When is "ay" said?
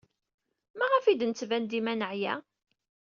1.05-1.15